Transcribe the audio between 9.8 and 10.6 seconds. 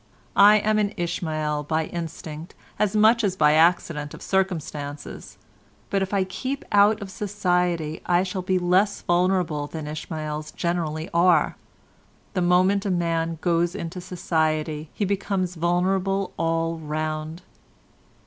Ishmaels